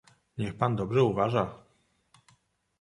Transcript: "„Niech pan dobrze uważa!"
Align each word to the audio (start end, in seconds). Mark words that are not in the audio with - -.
"„Niech 0.37 0.53
pan 0.53 0.75
dobrze 0.75 1.03
uważa!" 1.03 1.53